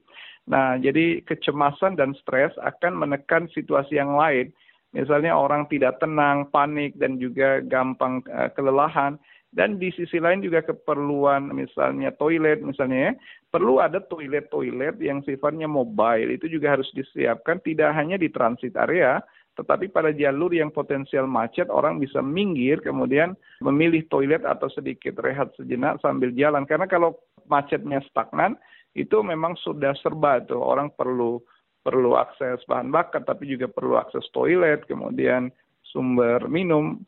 Nah, 0.49 0.77
jadi 0.77 1.21
kecemasan 1.25 1.97
dan 1.97 2.13
stres 2.17 2.53
akan 2.61 2.97
menekan 3.05 3.49
situasi 3.53 3.97
yang 3.97 4.17
lain. 4.17 4.53
Misalnya 4.89 5.37
orang 5.37 5.69
tidak 5.69 6.01
tenang, 6.01 6.49
panik, 6.49 6.97
dan 6.97 7.21
juga 7.21 7.61
gampang 7.61 8.25
uh, 8.33 8.49
kelelahan. 8.57 9.21
Dan 9.49 9.81
di 9.81 9.89
sisi 9.89 10.21
lain 10.21 10.45
juga 10.45 10.61
keperluan 10.61 11.49
misalnya 11.57 12.13
toilet 12.21 12.61
misalnya 12.61 13.09
ya, 13.09 13.11
perlu 13.49 13.81
ada 13.81 13.97
toilet-toilet 13.97 15.01
yang 15.01 15.25
sifatnya 15.25 15.65
mobile 15.65 16.29
itu 16.29 16.45
juga 16.45 16.77
harus 16.77 16.85
disiapkan 16.93 17.57
tidak 17.65 17.89
hanya 17.97 18.13
di 18.21 18.29
transit 18.29 18.77
area 18.77 19.17
tetapi 19.59 19.91
pada 19.91 20.15
jalur 20.15 20.55
yang 20.55 20.71
potensial 20.71 21.27
macet 21.27 21.67
orang 21.67 21.99
bisa 21.99 22.23
minggir 22.23 22.79
kemudian 22.79 23.35
memilih 23.59 24.07
toilet 24.07 24.47
atau 24.47 24.71
sedikit 24.71 25.19
rehat 25.19 25.51
sejenak 25.59 25.99
sambil 25.99 26.31
jalan. 26.31 26.63
Karena 26.63 26.87
kalau 26.87 27.19
macetnya 27.51 27.99
stagnan 28.07 28.55
itu 28.95 29.19
memang 29.19 29.59
sudah 29.59 29.91
serba 29.99 30.39
tuh. 30.47 30.63
Orang 30.63 30.95
perlu 30.95 31.43
perlu 31.83 32.15
akses 32.15 32.63
bahan 32.71 32.87
bakar 32.87 33.27
tapi 33.27 33.51
juga 33.51 33.67
perlu 33.67 33.99
akses 33.99 34.23
toilet 34.31 34.87
kemudian 34.87 35.51
sumber 35.83 36.47
minum. 36.47 37.03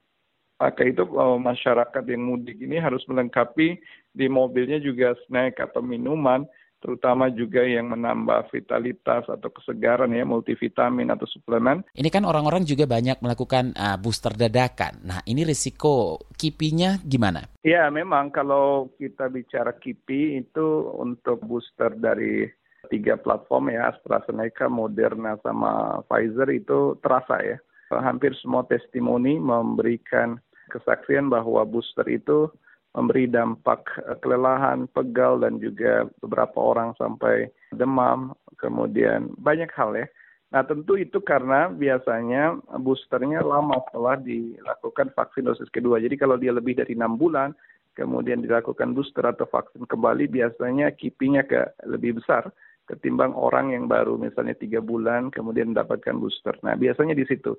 Maka 0.60 0.86
itu 0.86 1.08
uh, 1.18 1.42
masyarakat 1.42 2.04
yang 2.06 2.22
mudik 2.22 2.60
ini 2.62 2.78
harus 2.78 3.02
melengkapi 3.10 3.82
di 4.14 4.28
mobilnya 4.30 4.78
juga 4.78 5.18
snack 5.26 5.58
atau 5.58 5.82
minuman 5.82 6.46
terutama 6.82 7.30
juga 7.30 7.62
yang 7.62 7.94
menambah 7.94 8.50
vitalitas 8.50 9.30
atau 9.30 9.50
kesegaran 9.54 10.12
ya 10.12 10.26
multivitamin 10.26 11.14
atau 11.14 11.30
suplemen. 11.30 11.86
Ini 11.94 12.10
kan 12.10 12.26
orang-orang 12.26 12.66
juga 12.66 12.90
banyak 12.90 13.22
melakukan 13.22 13.78
uh, 13.78 13.98
booster 14.02 14.34
dadakan. 14.34 15.06
Nah, 15.06 15.22
ini 15.30 15.46
risiko 15.46 16.18
kipinya 16.34 16.98
gimana? 17.06 17.46
Ya, 17.62 17.88
memang 17.94 18.34
kalau 18.34 18.90
kita 18.98 19.30
bicara 19.30 19.78
kipi 19.78 20.42
itu 20.42 20.90
untuk 20.98 21.46
booster 21.46 21.94
dari 21.94 22.50
tiga 22.90 23.16
platform 23.16 23.70
ya 23.70 23.94
AstraZeneca, 23.94 24.66
Moderna 24.66 25.38
sama 25.46 26.02
Pfizer 26.10 26.50
itu 26.50 26.98
terasa 27.06 27.38
ya. 27.46 27.58
Hampir 27.92 28.34
semua 28.40 28.66
testimoni 28.66 29.38
memberikan 29.38 30.40
kesaksian 30.72 31.28
bahwa 31.28 31.68
booster 31.68 32.08
itu 32.08 32.48
memberi 32.92 33.28
dampak 33.28 33.88
eh, 34.04 34.18
kelelahan, 34.20 34.88
pegal, 34.92 35.40
dan 35.40 35.58
juga 35.60 36.08
beberapa 36.20 36.60
orang 36.60 36.96
sampai 37.00 37.48
demam, 37.72 38.36
kemudian 38.60 39.32
banyak 39.40 39.72
hal 39.76 39.96
ya. 39.96 40.08
Nah 40.52 40.68
tentu 40.68 41.00
itu 41.00 41.24
karena 41.24 41.72
biasanya 41.72 42.60
boosternya 42.76 43.40
lama 43.40 43.80
setelah 43.88 44.20
dilakukan 44.20 45.16
vaksin 45.16 45.48
dosis 45.48 45.72
kedua. 45.72 46.04
Jadi 46.04 46.20
kalau 46.20 46.36
dia 46.36 46.52
lebih 46.52 46.76
dari 46.76 46.92
enam 46.92 47.16
bulan, 47.16 47.56
kemudian 47.96 48.44
dilakukan 48.44 48.92
booster 48.92 49.24
atau 49.24 49.48
vaksin 49.48 49.88
kembali, 49.88 50.28
biasanya 50.28 50.92
kipinya 50.92 51.48
ke 51.48 51.72
lebih 51.88 52.20
besar 52.20 52.52
ketimbang 52.92 53.32
orang 53.32 53.72
yang 53.72 53.88
baru 53.88 54.20
misalnya 54.20 54.52
tiga 54.60 54.84
bulan 54.84 55.32
kemudian 55.32 55.72
mendapatkan 55.72 56.20
booster. 56.20 56.60
Nah 56.68 56.76
biasanya 56.76 57.16
di 57.16 57.24
situ. 57.24 57.56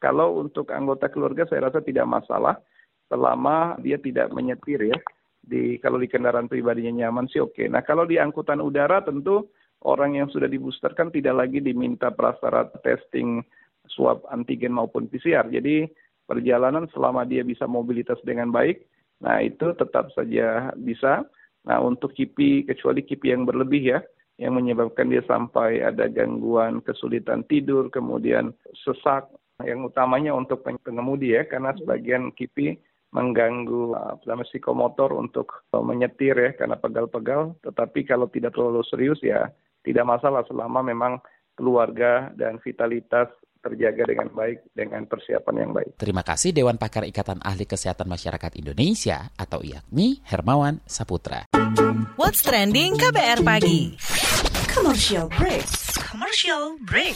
Kalau 0.00 0.40
untuk 0.40 0.72
anggota 0.72 1.12
keluarga 1.12 1.44
saya 1.46 1.68
rasa 1.68 1.84
tidak 1.84 2.08
masalah 2.08 2.56
selama 3.12 3.76
dia 3.84 4.00
tidak 4.00 4.32
menyetir 4.32 4.88
ya. 4.88 4.96
Di 5.44 5.76
kalau 5.84 6.00
di 6.00 6.08
kendaraan 6.08 6.48
pribadinya 6.48 7.04
nyaman 7.04 7.28
sih 7.28 7.44
oke. 7.44 7.68
Nah 7.68 7.84
kalau 7.84 8.08
di 8.08 8.16
angkutan 8.16 8.64
udara 8.64 9.04
tentu 9.04 9.52
orang 9.84 10.16
yang 10.16 10.32
sudah 10.32 10.48
dibooster 10.48 10.96
kan 10.96 11.12
tidak 11.12 11.44
lagi 11.44 11.60
diminta 11.60 12.08
prasyarat 12.08 12.72
testing 12.80 13.44
swab 13.92 14.24
antigen 14.32 14.72
maupun 14.72 15.12
PCR. 15.12 15.44
Jadi 15.52 15.84
perjalanan 16.24 16.88
selama 16.94 17.28
dia 17.28 17.44
bisa 17.44 17.68
mobilitas 17.68 18.16
dengan 18.24 18.48
baik, 18.48 18.86
nah 19.20 19.42
itu 19.44 19.76
tetap 19.76 20.08
saja 20.16 20.72
bisa. 20.78 21.26
Nah 21.68 21.78
untuk 21.82 22.14
kipi 22.16 22.64
kecuali 22.64 23.02
kipi 23.02 23.34
yang 23.34 23.42
berlebih 23.42 23.98
ya, 23.98 24.00
yang 24.38 24.56
menyebabkan 24.56 25.10
dia 25.10 25.26
sampai 25.26 25.82
ada 25.82 26.06
gangguan 26.06 26.80
kesulitan 26.86 27.42
tidur, 27.50 27.90
kemudian 27.90 28.54
sesak, 28.86 29.26
yang 29.62 29.82
utamanya 29.86 30.32
untuk 30.34 30.62
pengemudi 30.62 31.34
ya, 31.34 31.46
karena 31.46 31.74
sebagian 31.74 32.30
kipi 32.34 32.78
mengganggu 33.12 33.92
uh, 33.92 34.16
psikomotor 34.48 35.12
untuk 35.12 35.68
uh, 35.76 35.84
menyetir 35.84 36.34
ya 36.34 36.50
karena 36.56 36.80
pegal-pegal. 36.80 37.56
Tetapi 37.60 38.08
kalau 38.08 38.26
tidak 38.32 38.56
terlalu 38.56 38.82
serius 38.88 39.20
ya 39.20 39.52
tidak 39.84 40.08
masalah 40.08 40.42
selama 40.48 40.80
memang 40.80 41.20
keluarga 41.54 42.32
dan 42.32 42.56
vitalitas 42.64 43.28
terjaga 43.62 44.02
dengan 44.10 44.28
baik 44.34 44.58
dengan 44.74 45.06
persiapan 45.06 45.54
yang 45.54 45.70
baik. 45.70 45.94
Terima 45.94 46.26
kasih 46.26 46.50
Dewan 46.50 46.76
Pakar 46.82 47.06
Ikatan 47.06 47.38
Ahli 47.46 47.62
Kesehatan 47.62 48.10
Masyarakat 48.10 48.58
Indonesia 48.58 49.30
atau 49.38 49.62
IAKMI 49.62 50.26
Hermawan 50.26 50.82
Saputra. 50.82 51.46
What's 52.18 52.42
trending 52.42 52.98
KBR 52.98 53.46
pagi? 53.46 53.94
Commercial 54.66 55.30
break. 55.30 55.62
Commercial 56.10 56.74
break. 56.82 57.14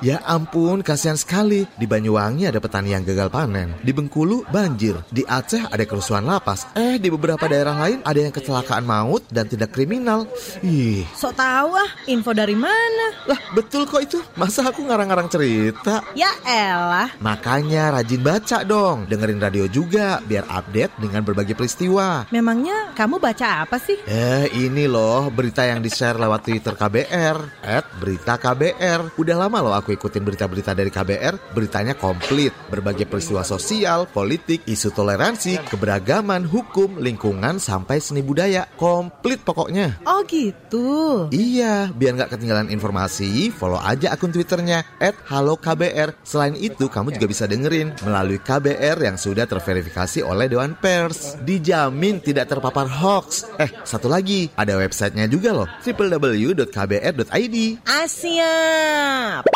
Ya 0.00 0.24
ampun, 0.24 0.80
kasihan 0.80 1.16
sekali. 1.16 1.68
Di 1.76 1.84
Banyuwangi 1.84 2.48
ada 2.48 2.56
petani 2.56 2.96
yang 2.96 3.04
gagal 3.04 3.28
panen. 3.28 3.76
Di 3.84 3.92
Bengkulu 3.92 4.48
banjir. 4.48 4.96
Di 5.12 5.28
Aceh 5.28 5.68
ada 5.68 5.84
kerusuhan 5.84 6.24
lapas. 6.24 6.64
Eh, 6.72 6.96
di 6.96 7.12
beberapa 7.12 7.44
daerah 7.44 7.76
lain 7.76 8.00
ada 8.00 8.16
yang 8.16 8.32
kecelakaan 8.32 8.88
maut 8.88 9.20
dan 9.28 9.44
tidak 9.44 9.76
kriminal. 9.76 10.24
Ih. 10.64 11.04
Sok 11.12 11.36
tahu 11.36 11.76
ah, 11.76 11.90
info 12.08 12.32
dari 12.32 12.56
mana? 12.56 13.06
Lah, 13.28 13.40
betul 13.52 13.84
kok 13.84 14.00
itu. 14.00 14.18
Masa 14.36 14.72
aku 14.72 14.88
ngarang-ngarang 14.88 15.28
cerita? 15.28 16.00
Ya 16.16 16.32
elah. 16.48 17.12
Makanya 17.20 17.92
rajin 17.92 18.24
baca 18.24 18.64
dong. 18.64 19.04
Dengerin 19.04 19.40
radio 19.40 19.68
juga 19.68 20.24
biar 20.24 20.48
update 20.48 20.96
dengan 20.96 21.20
berbagai 21.24 21.52
peristiwa. 21.56 22.24
Memangnya 22.32 22.96
kamu 22.96 23.20
baca 23.20 23.68
apa 23.68 23.76
sih? 23.76 24.00
Eh, 24.08 24.48
ini 24.56 24.88
loh 24.88 25.28
berita 25.28 25.64
yang 25.64 25.84
di-share 25.84 26.16
lewat 26.16 26.48
Twitter 26.48 26.72
KBR. 26.72 27.38
At 27.60 27.84
berita 28.00 28.40
KBR. 28.40 29.14
Udah 29.20 29.36
lama 29.36 29.58
loh 29.60 29.69
aku 29.74 29.94
ikutin 29.96 30.22
berita-berita 30.22 30.72
dari 30.76 30.88
KBR, 30.92 31.54
beritanya 31.54 31.94
komplit. 31.98 32.54
Berbagai 32.70 33.06
peristiwa 33.10 33.42
sosial, 33.42 34.06
politik, 34.10 34.62
isu 34.68 34.94
toleransi, 34.94 35.58
keberagaman, 35.66 36.46
hukum, 36.46 37.00
lingkungan, 37.02 37.58
sampai 37.58 37.98
seni 37.98 38.22
budaya. 38.22 38.68
Komplit 38.78 39.42
pokoknya. 39.42 39.98
Oh 40.06 40.22
gitu? 40.28 41.26
Iya, 41.34 41.90
biar 41.92 42.16
nggak 42.16 42.36
ketinggalan 42.36 42.70
informasi, 42.70 43.50
follow 43.50 43.80
aja 43.80 44.14
akun 44.14 44.30
Twitternya 44.30 44.86
at 45.02 45.18
Halo 45.26 45.58
KBR. 45.58 46.14
Selain 46.22 46.54
itu, 46.54 46.86
kamu 46.86 47.16
juga 47.18 47.26
bisa 47.26 47.44
dengerin 47.50 47.92
melalui 48.06 48.38
KBR 48.38 49.02
yang 49.02 49.16
sudah 49.18 49.44
terverifikasi 49.44 50.22
oleh 50.22 50.46
Dewan 50.46 50.78
Pers. 50.78 51.40
Dijamin 51.42 52.22
tidak 52.22 52.46
terpapar 52.50 52.86
hoax. 52.86 53.46
Eh, 53.58 53.70
satu 53.82 54.06
lagi, 54.06 54.48
ada 54.54 54.78
websitenya 54.78 55.26
juga 55.26 55.50
loh, 55.50 55.68
www.kbr.id. 55.82 57.56
Asyap! 57.84 59.49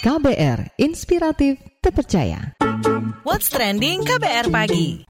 KBR 0.00 0.72
Inspiratif 0.80 1.60
Terpercaya. 1.84 2.56
What's 3.20 3.52
trending 3.52 4.00
KBR 4.00 4.48
pagi? 4.48 5.04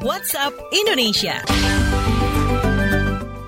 WhatsApp 0.00 0.54
Indonesia. 0.72 1.67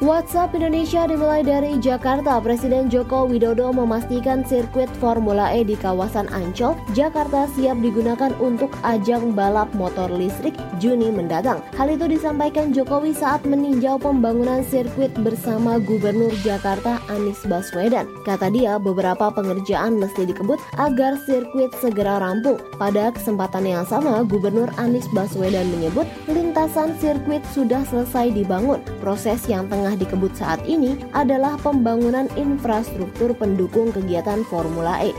WhatsApp 0.00 0.56
Indonesia 0.56 1.04
dimulai 1.04 1.44
dari 1.44 1.76
Jakarta. 1.76 2.40
Presiden 2.40 2.88
Joko 2.88 3.28
Widodo 3.28 3.68
memastikan 3.68 4.40
sirkuit 4.48 4.88
Formula 4.96 5.52
E 5.52 5.60
di 5.60 5.76
kawasan 5.76 6.24
Ancol, 6.32 6.72
Jakarta 6.96 7.44
siap 7.52 7.76
digunakan 7.84 8.32
untuk 8.40 8.72
ajang 8.80 9.36
balap 9.36 9.68
motor 9.76 10.08
listrik 10.08 10.56
Juni 10.80 11.12
mendatang. 11.12 11.60
Hal 11.76 11.92
itu 11.92 12.08
disampaikan 12.08 12.72
Jokowi 12.72 13.12
saat 13.12 13.44
meninjau 13.44 14.00
pembangunan 14.00 14.64
sirkuit 14.64 15.12
bersama 15.20 15.76
Gubernur 15.76 16.32
Jakarta 16.40 16.96
Anies 17.12 17.44
Baswedan. 17.44 18.08
Kata 18.24 18.48
dia, 18.48 18.80
beberapa 18.80 19.28
pengerjaan 19.28 20.00
mesti 20.00 20.24
dikebut 20.24 20.56
agar 20.80 21.20
sirkuit 21.28 21.76
segera 21.76 22.24
rampung. 22.24 22.56
Pada 22.80 23.12
kesempatan 23.12 23.68
yang 23.68 23.84
sama, 23.84 24.24
Gubernur 24.24 24.72
Anies 24.80 25.04
Baswedan 25.12 25.68
menyebut 25.68 26.08
lintasan 26.24 26.96
sirkuit 26.96 27.44
sudah 27.52 27.84
selesai 27.84 28.32
dibangun. 28.32 28.80
Proses 29.04 29.44
yang 29.44 29.68
tengah 29.68 29.89
tengah 29.90 30.06
dikebut 30.06 30.32
saat 30.38 30.62
ini 30.70 30.94
adalah 31.10 31.58
pembangunan 31.58 32.30
infrastruktur 32.38 33.34
pendukung 33.34 33.90
kegiatan 33.90 34.46
Formula 34.46 35.02
E. 35.02 35.10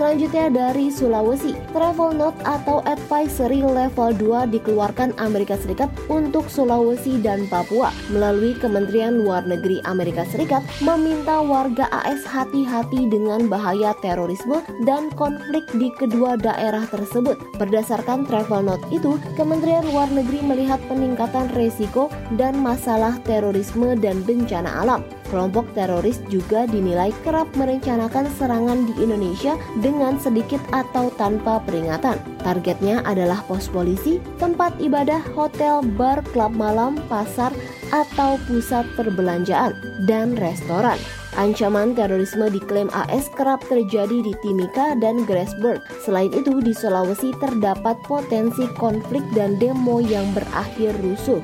Selanjutnya 0.00 0.48
dari 0.48 0.88
Sulawesi, 0.88 1.52
Travel 1.76 2.16
Note 2.16 2.40
atau 2.48 2.80
Advisory 2.88 3.60
Level 3.60 4.16
2 4.16 4.48
dikeluarkan 4.48 5.12
Amerika 5.20 5.60
Serikat 5.60 5.92
untuk 6.08 6.48
Sulawesi 6.48 7.20
dan 7.20 7.44
Papua 7.52 7.92
melalui 8.08 8.56
Kementerian 8.56 9.20
Luar 9.20 9.44
Negeri 9.44 9.76
Amerika 9.84 10.24
Serikat 10.32 10.64
meminta 10.80 11.44
warga 11.44 11.84
AS 11.92 12.24
hati-hati 12.24 13.12
dengan 13.12 13.44
bahaya 13.52 13.92
terorisme 14.00 14.64
dan 14.88 15.12
konflik 15.20 15.68
di 15.76 15.92
kedua 15.92 16.40
daerah 16.40 16.88
tersebut. 16.88 17.36
Berdasarkan 17.60 18.24
Travel 18.24 18.72
Note 18.72 18.88
itu, 18.88 19.20
Kementerian 19.36 19.84
Luar 19.92 20.08
Negeri 20.08 20.40
melihat 20.40 20.80
peningkatan 20.88 21.52
resiko 21.52 22.08
dan 22.40 22.56
masalah 22.56 23.20
terorisme 23.28 24.00
dan 24.00 24.24
bencana 24.24 24.80
alam. 24.80 25.04
Kelompok 25.30 25.70
teroris 25.78 26.18
juga 26.26 26.66
dinilai 26.66 27.14
kerap 27.22 27.46
merencanakan 27.54 28.26
serangan 28.34 28.82
di 28.90 28.94
Indonesia 28.98 29.54
dengan 29.78 30.18
sedikit 30.18 30.58
atau 30.74 31.14
tanpa 31.14 31.62
peringatan. 31.62 32.18
Targetnya 32.42 33.06
adalah 33.06 33.38
pos 33.46 33.70
polisi, 33.70 34.18
tempat 34.42 34.74
ibadah, 34.82 35.22
hotel, 35.38 35.86
bar, 35.94 36.18
klub 36.34 36.50
malam, 36.50 36.98
pasar, 37.06 37.54
atau 37.94 38.42
pusat 38.50 38.82
perbelanjaan, 38.98 39.70
dan 40.10 40.34
restoran. 40.34 40.98
Ancaman 41.38 41.94
terorisme 41.94 42.50
diklaim 42.50 42.90
AS 42.90 43.30
kerap 43.38 43.62
terjadi 43.70 44.18
di 44.18 44.34
Timika 44.42 44.98
dan 44.98 45.22
Grasberg. 45.22 45.78
Selain 46.02 46.34
itu, 46.34 46.58
di 46.58 46.74
Sulawesi 46.74 47.30
terdapat 47.38 48.02
potensi 48.02 48.66
konflik 48.74 49.22
dan 49.30 49.54
demo 49.62 50.02
yang 50.02 50.26
berakhir 50.34 50.90
rusuh. 50.98 51.38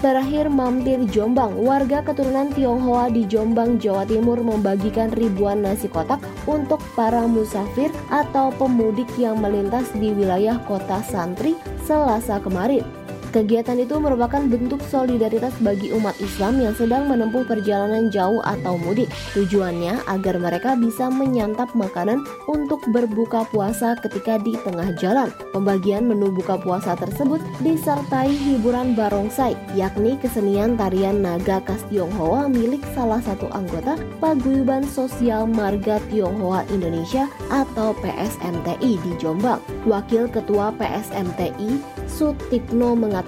Terakhir 0.00 0.48
mampir 0.48 0.96
Jombang, 1.12 1.60
warga 1.60 2.00
keturunan 2.00 2.48
Tionghoa 2.56 3.12
di 3.12 3.28
Jombang, 3.28 3.76
Jawa 3.76 4.08
Timur 4.08 4.40
membagikan 4.40 5.12
ribuan 5.12 5.60
nasi 5.60 5.92
kotak 5.92 6.24
untuk 6.48 6.80
para 6.96 7.28
musafir 7.28 7.92
atau 8.08 8.48
pemudik 8.56 9.12
yang 9.20 9.44
melintas 9.44 9.92
di 9.92 10.16
wilayah 10.16 10.56
kota 10.64 11.04
Santri 11.04 11.52
Selasa 11.84 12.40
kemarin. 12.40 12.99
Kegiatan 13.30 13.78
itu 13.78 13.94
merupakan 14.02 14.42
bentuk 14.42 14.82
solidaritas 14.90 15.54
bagi 15.62 15.94
umat 15.94 16.18
Islam 16.18 16.58
yang 16.58 16.74
sedang 16.74 17.06
menempuh 17.06 17.46
perjalanan 17.46 18.10
jauh 18.10 18.42
atau 18.42 18.74
mudik. 18.74 19.06
Tujuannya 19.38 20.02
agar 20.10 20.34
mereka 20.42 20.74
bisa 20.74 21.06
menyantap 21.06 21.70
makanan 21.78 22.26
untuk 22.50 22.82
berbuka 22.90 23.46
puasa 23.54 23.94
ketika 24.02 24.34
di 24.42 24.58
tengah 24.66 24.90
jalan. 24.98 25.30
Pembagian 25.54 26.10
menu 26.10 26.34
buka 26.34 26.58
puasa 26.58 26.98
tersebut 26.98 27.38
disertai 27.62 28.34
hiburan 28.34 28.98
barongsai, 28.98 29.54
yakni 29.78 30.18
kesenian 30.18 30.74
tarian 30.74 31.22
naga 31.22 31.62
khas 31.62 31.86
Tionghoa 31.86 32.50
milik 32.50 32.82
salah 32.98 33.22
satu 33.22 33.46
anggota 33.54 33.94
Paguyuban 34.18 34.82
Sosial 34.90 35.46
Marga 35.46 36.02
Tionghoa 36.10 36.66
Indonesia 36.74 37.30
atau 37.46 37.94
PSMTI 38.02 38.98
di 38.98 39.12
Jombang. 39.22 39.62
Wakil 39.86 40.26
Ketua 40.26 40.74
PSMTI 40.74 42.02
Sutikno 42.10 42.98
mengatakan 42.98 43.19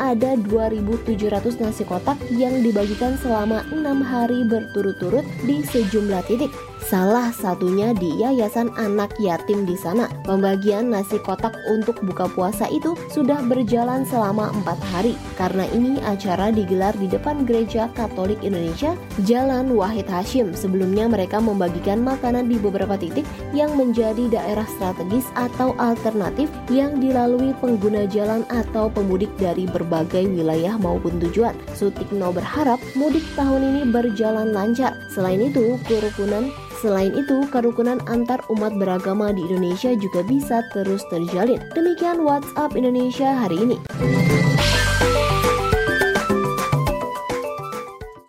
ada 0.00 0.36
2.700 0.36 1.60
nasi 1.60 1.84
kotak 1.84 2.16
yang 2.32 2.64
dibagikan 2.64 3.16
selama 3.20 3.64
enam 3.72 4.00
hari 4.00 4.44
berturut-turut 4.48 5.24
di 5.44 5.62
sejumlah 5.64 6.24
titik. 6.26 6.52
Salah 6.84 7.32
satunya 7.32 7.96
di 7.96 8.12
Yayasan 8.20 8.68
Anak 8.76 9.16
Yatim 9.16 9.64
di 9.64 9.72
sana. 9.72 10.04
Pembagian 10.28 10.92
nasi 10.92 11.16
kotak 11.16 11.56
untuk 11.72 11.96
buka 12.04 12.28
puasa 12.28 12.68
itu 12.68 12.92
sudah 13.08 13.40
berjalan 13.40 14.04
selama 14.04 14.52
empat 14.52 14.76
hari. 14.92 15.16
Karena 15.40 15.64
ini 15.72 15.96
acara 16.04 16.52
digelar 16.52 16.92
di 17.00 17.08
depan 17.08 17.48
Gereja 17.48 17.88
Katolik 17.96 18.36
Indonesia, 18.44 18.92
Jalan 19.24 19.72
Wahid 19.72 20.12
Hashim. 20.12 20.52
Sebelumnya 20.52 21.08
mereka 21.08 21.40
membagikan 21.40 22.04
makanan 22.04 22.52
di 22.52 22.60
beberapa 22.60 23.00
titik 23.00 23.24
yang 23.56 23.72
menjadi 23.80 24.28
daerah 24.28 24.68
strategis 24.76 25.24
atau 25.40 25.72
alternatif 25.80 26.52
yang 26.68 27.00
dilalui 27.00 27.56
pengguna 27.64 28.04
jalan 28.04 28.44
atau 28.52 28.92
pemudik 28.92 29.32
dari 29.40 29.64
berbagai 29.64 30.28
wilayah 30.28 30.76
maupun 30.76 31.16
tujuan. 31.16 31.56
Sutikno 31.72 32.28
berharap 32.28 32.76
mudik 32.92 33.24
tahun 33.32 33.72
ini 33.72 33.82
berjalan 33.88 34.52
lancar. 34.52 34.92
Selain 35.08 35.40
itu, 35.40 35.80
kerukunan 35.88 36.52
Selain 36.84 37.16
itu, 37.16 37.48
kerukunan 37.48 37.96
antar 38.04 38.44
umat 38.52 38.76
beragama 38.76 39.32
di 39.32 39.40
Indonesia 39.48 39.96
juga 39.96 40.20
bisa 40.20 40.60
terus 40.68 41.00
terjalin. 41.08 41.56
Demikian 41.72 42.20
WhatsApp 42.20 42.76
Indonesia 42.76 43.32
hari 43.40 43.56
ini. 43.56 43.80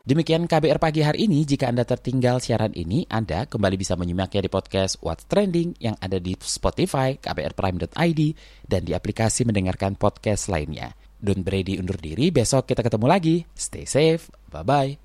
Demikian 0.07 0.47
KBR 0.47 0.79
pagi 0.79 1.03
hari 1.03 1.27
ini. 1.27 1.43
Jika 1.43 1.67
Anda 1.67 1.83
tertinggal 1.83 2.39
siaran 2.39 2.71
ini, 2.79 3.03
Anda 3.11 3.43
kembali 3.43 3.75
bisa 3.75 3.99
menyimaknya 3.99 4.47
di 4.47 4.49
podcast 4.53 5.03
What's 5.03 5.27
Trending 5.27 5.75
yang 5.83 5.99
ada 5.99 6.15
di 6.15 6.39
Spotify, 6.39 7.19
kbrprime.id, 7.19 8.21
dan 8.71 8.81
di 8.87 8.95
aplikasi 8.95 9.43
mendengarkan 9.43 9.99
podcast 9.99 10.47
lainnya. 10.47 10.95
Don 11.19 11.43
Brady 11.43 11.75
undur 11.75 11.99
diri, 11.99 12.31
besok 12.31 12.71
kita 12.71 12.87
ketemu 12.87 13.03
lagi. 13.03 13.43
Stay 13.51 13.83
safe, 13.83 14.31
bye-bye. 14.47 15.04